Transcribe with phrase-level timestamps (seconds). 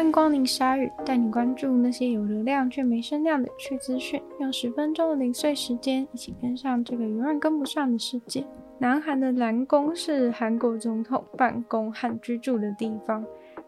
[0.00, 4.18] 欢迎光临鲨鱼，带你关注那些有流量却没声量的趣资讯。
[4.40, 8.42] 用十分钟的零碎时间，一起跟上这个永远跟不上的世界。
[8.78, 13.22] 南韩的蓝宫是韩国总统办公和居住的地方。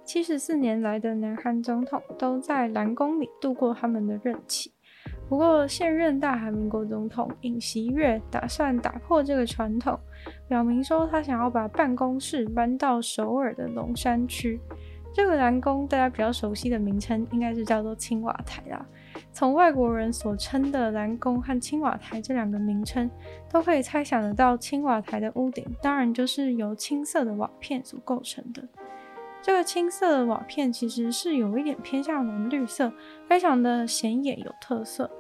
[0.07, 4.73] 七十四年来的南韩总统都在蓝宫里度过他们的任期。
[5.29, 10.01] 不过，现任大韩民国总统尹锡悦打算打破这个传统，
[10.49, 14.59] 表明说他想要把办公室搬到首尔的龙山区。
[15.15, 18.85] 这个蓝宫大家比较熟悉的名称应该是叫做青瓦台啦。
[19.31, 23.11] 从外国人所称的蓝宫和青瓦台这两个名称，
[23.51, 28.67] 都可以猜想得到，青瓦台的屋顶当然就是由青色的瓦片所构成的。
[29.43, 32.93] 这个青色的瓦片其实是有一点偏向蓝绿色，
[33.27, 35.11] 非常的显眼有特色。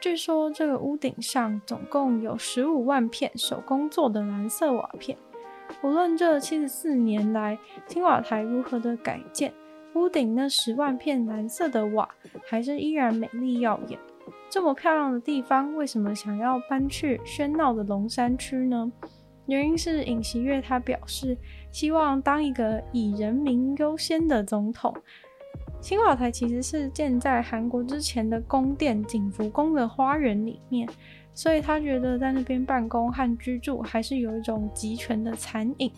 [0.00, 5.18] 据说这个屋顶上总共有十五万片手工做的蓝色瓦片。
[5.82, 9.52] 无论这七十四年来青瓦台如何的改建，
[9.94, 12.08] 屋顶那十万片蓝色的瓦
[12.48, 13.98] 还是依然美丽耀眼。
[14.48, 18.90] 这么漂亮的地方，为什么想要搬去喧闹的龙山区呢？
[19.46, 21.36] 原因是尹锡悦他表示，
[21.70, 24.94] 希望当一个以人民优先的总统。
[25.80, 30.88] 青瓦台其实是建在韩国之前的宫殿景福宫的花园里面，
[31.34, 35.90] 所以他觉得在那边办公和居住还是有一种集权的残影。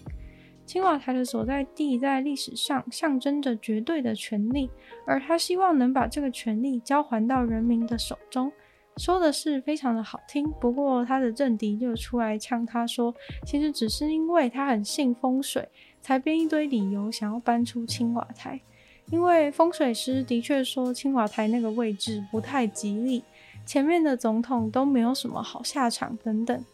[0.64, 4.68] 青瓦台的所在地在历史上象征着绝对的权力，
[5.06, 8.50] 而他希望能把这个权力交还到人民的手中。
[8.96, 15.68] 说的是非常的好听，不过他的政敌就出来呛他说，其实只是因为他很信风水，
[16.00, 18.58] 才编一堆理由想要搬出青瓦台。
[19.10, 23.22] 因为风水师的确说青瓦台那个位置不太吉利，
[23.66, 26.64] 前面的总统都没有什么好下场等等。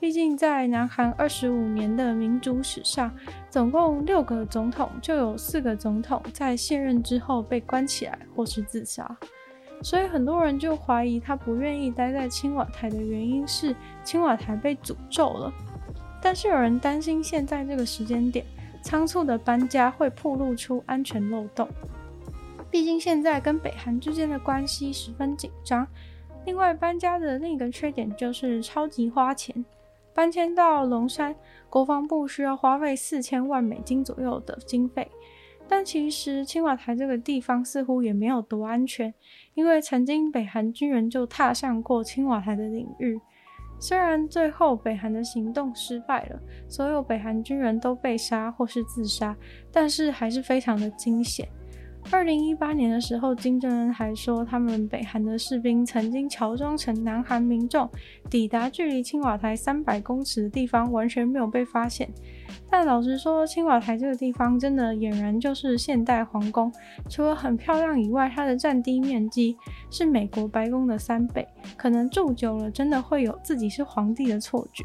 [0.00, 3.14] 毕竟在南韩二十五年的民主史上，
[3.50, 9.14] 总共六个总统就有四个总统在卸任之后被关起来或是自杀。
[9.82, 15.52] 所以很多人就怀疑他不愿意待在青瓦台的原因是青瓦台被诅咒了。
[16.22, 18.44] 但是有人担心现在这个时间点
[18.82, 21.68] 仓促的搬家会暴露出安全漏洞。
[22.70, 25.86] 毕竟现在跟北韩之间的关系十分紧张。
[26.44, 29.64] 另外搬家的另一个缺点就是超级花钱，
[30.14, 31.34] 搬迁到龙山，
[31.68, 35.08] 国防部需要花费四千万美金左右的经费。
[35.68, 39.14] 但其实青瓦台这个地方似乎也没有多安全，
[39.54, 43.20] 因为曾经北韩军人就踏上过青瓦台的领域。
[43.78, 49.36] 虽然最后北韩的行动失败了，所有北韩军人都被杀或是自杀，
[49.70, 51.48] 但是还是非常的惊险。
[52.10, 57.88] 二零一八年的时候，金正恩还说，他们北韩的士兵曾经乔装成南韩民众，
[58.28, 62.08] 抵达距离青瓦台三百公尺的地方，完全没有被发现。
[62.68, 66.72] 但老实说，青瓦台这个地方真的俨然就是现代皇宫，
[67.08, 69.56] 除了很漂亮以外，它的占地面积
[69.90, 71.46] 是美国白宫的三倍，
[71.76, 74.84] 可能住久了，真的会有自己是皇帝的错觉。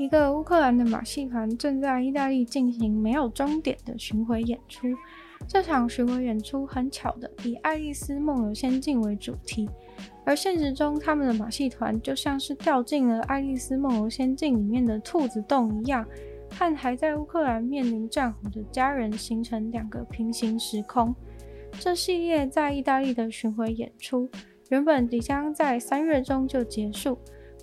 [0.00, 4.88] 一个乌克兰的马戏团正在意大利进行没有终点的巡回演出。
[5.46, 9.68] 这场巡回演出很巧的以《爱丽丝梦游仙境》为主题，
[10.24, 16.06] 而现实中他们的马戏团就像是掉进了《爱丽丝梦游仙境》里面的兔子洞一样，
[16.48, 21.14] 和还在乌克兰面临战火的家人形成两个平行时空。
[21.78, 24.30] 这系列在意大利的巡回演出
[24.70, 27.18] 原本即将在三月中就结束。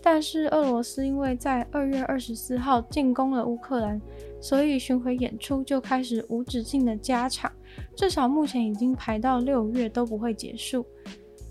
[0.10, 4.02] 但是俄罗斯因为在二月二十四号进攻了乌克兰，
[4.40, 7.52] 所以巡回演出就开始无止境的加场，
[7.94, 10.86] 至少目前已经排到六月都不会结束。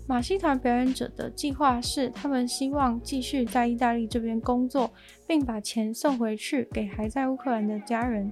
[0.07, 4.91] 马戏团表演者的计划是，他们希望继续在意大利这边工作，
[5.27, 8.31] 并把钱送回去给还在乌克兰的家人。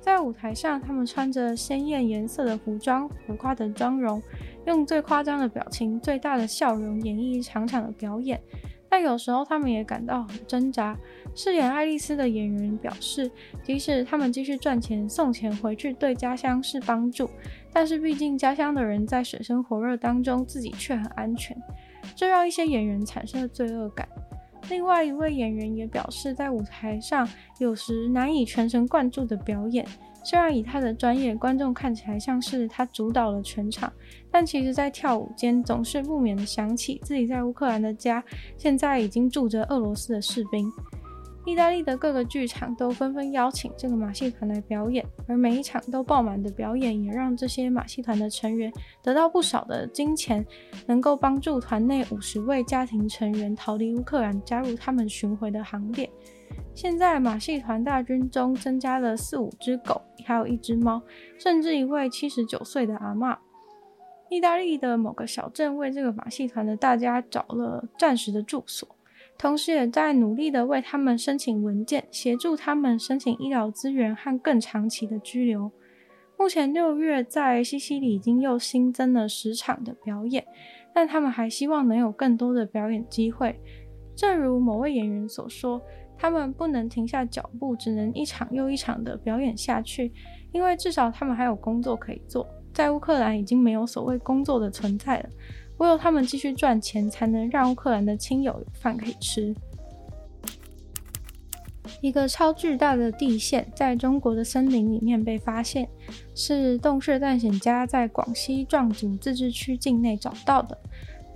[0.00, 4.22] 在舞台上，他们穿着鲜艳颜色的服装、浮夸的妆容，
[4.68, 8.40] 用最夸张的表情、最大的笑容演绎一场场的表演。
[8.94, 10.96] 但有时候他们也感到很挣扎。
[11.34, 13.28] 饰演爱丽丝的演员表示，
[13.60, 17.28] 即使他们继续赚钱送钱回去，对家乡是帮助，
[17.72, 21.60] 但是毕竟家乡的人在水深火热当中，自己却很安全，
[22.14, 24.08] 这让一些演员产生了罪恶感。
[24.70, 27.28] 另外一位演员也表示，在舞台上
[27.58, 29.84] 有时难以全神贯注的表演。
[30.24, 33.92] 虽然以他的专业，观众看起来像是他主导了全场，
[34.30, 38.24] 但其实，在跳舞间总是不免的想起自己在乌克兰的家，
[38.56, 40.66] 现在已经住着俄罗斯的士兵。
[41.46, 48.72] 意大利的各个剧场都纷纷邀请这个马戏团来表演，而每一场都爆满的表演，也让这些马戏团的成员
[49.02, 50.42] 得到不少的金钱，
[50.86, 56.08] 能够帮助团内五十位家庭成员逃离乌克兰，加入他们巡回的行列。
[56.74, 61.02] 现在马戏团大军中增加了四五只狗，还有一只猫，
[61.38, 63.36] 甚至一位七十九岁的阿嬷。
[64.30, 68.88] 意大利的某个小镇为这个马戏团的大家找了暂时的住所，
[69.38, 75.70] 同时也在努力的为他们申请文件，协助他们申请医疗资源和更长期的居留。
[76.36, 80.44] 目前六月在西西里已经又新增了十场的表演，
[80.92, 83.60] 但他们还希望能有更多的表演机会。
[84.16, 85.80] 正如某位演员所说，
[86.16, 90.12] 他们不能停下脚步，只能一场又一场的表演下去，
[90.52, 92.46] 因为至少他们还有工作可以做。
[92.72, 95.28] 在乌克兰已经没有所谓工作的存在了，
[95.78, 99.54] 唯有他们继续赚钱，才能让乌克兰的亲友有饭可以吃。
[102.00, 105.88] 一个超巨大的地线在中国的森林里面被发现，
[106.34, 110.78] 是洞穴探险家在广西壮族自治区境内找到的。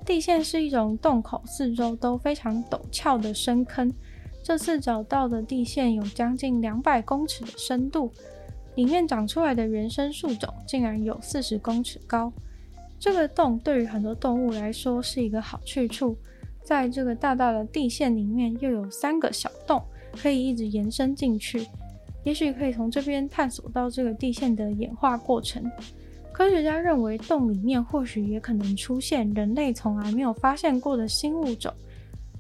[0.08, 3.92] 地线是一种洞口四周都非常陡峭的深坑，
[4.42, 8.10] 这次找到的地线有将近两百公尺的深度。
[8.74, 12.32] 里面长出来的原生树种竟然有四十公尺高。
[12.98, 16.16] 这个洞对于很多动物来说是一个好去处。
[16.64, 19.82] 在这个大大的地线里面，又有三个小洞，
[20.16, 21.66] 可以一直延伸进去。
[22.24, 25.70] 也许可以从这边探索到这个地线的演化过程。
[26.38, 31.74] 科学家认为，洞里面或许也可能出现人类从来没有发现过的新物种。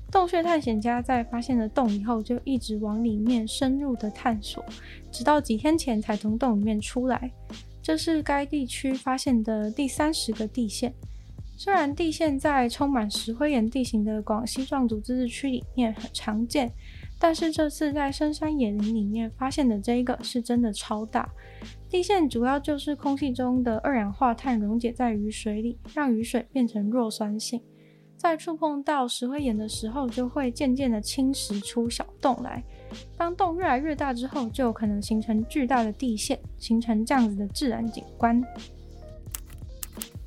[0.08, 4.64] 洞穴探险家在发现了洞以后，就一直往里面深入的探索，
[5.10, 7.28] 直到几天前才从洞里面出来。
[7.82, 10.94] 这是该地区发现的第三十个地线。
[11.56, 16.70] 虽然地线在充满石灰岩地形的广西壮族自治区里面很常见，
[17.18, 21.28] 但是这次在深山野林里面发现的这一个是真的超大。
[21.88, 27.60] 地线主要就是空气中的二氧化碳溶解在雨水里，让雨水变成弱酸性。
[28.16, 32.62] 在触碰到石灰岩的时候，就会渐渐的侵蚀出小洞来。
[33.16, 38.42] 当洞越来越大之后，就有可能形成巨大的地线，形成这样子的自然景观。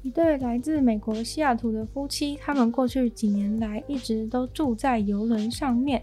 [0.04, 6.02] 一对来自美国西雅图的夫妻，他们过去几年来一直都住在游轮上面，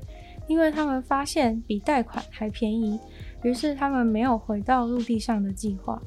[0.48, 2.98] 因为他们发现比贷款还便宜，
[3.44, 6.02] 于是他们没有回到陆地上的计划。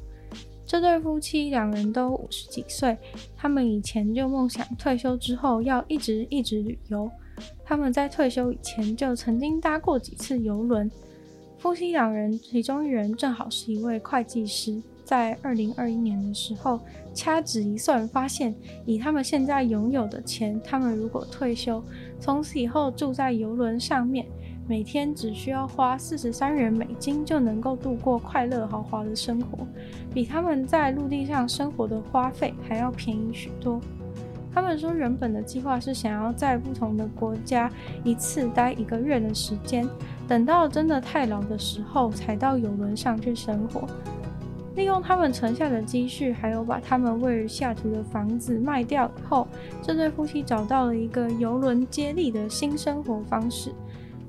[0.66, 2.96] 这对夫妻两人都五十几岁，
[3.36, 7.10] 他们以前就梦想退休之后要一直一直旅游。
[7.64, 10.90] 他们在退休以前就曾经搭过几次邮轮。
[11.58, 16.80] 夫妻两人其中一人正好是一位会计师，在二零二一年的时候
[17.14, 18.54] 掐指一算，发现
[18.84, 21.82] 以他们现在拥有的钱，他们如果退休，
[22.18, 24.26] 从此以后住在游轮上面。
[24.68, 29.66] 每天只需要花四十三元美金就能够度过快乐豪华的生活，
[30.14, 33.80] 比他们在陆地上生活的花费还要便宜许多。
[34.54, 37.70] 他们说，原本的计划是想要在不同的国家
[38.04, 39.86] 一次待一个月的时间，
[40.28, 43.88] 等到真的太老的时候才到游轮上去生活。
[44.74, 49.46] 利用他们存下的积蓄，还有把他们位于下图的房子卖掉以后，
[49.82, 53.72] 这对夫妻找到了一个游轮接力的新生活方式。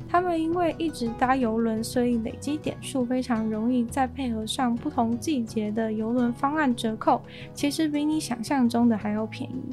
[0.09, 7.21] 他们因为一直搭邮轮，所以累积点数非常容易，再配合上不同季节的邮轮方案折扣，
[7.53, 9.63] 其实比你想象中的还要便宜。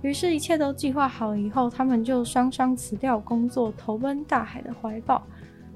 [0.00, 5.22] 于是，一切都计划好以后，他们就双双辞掉工作，投奔大海的怀抱。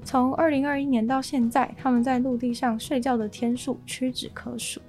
[0.03, 4.81] 从二零二一年到现在，他们在陆地上睡觉的天数屈指可数。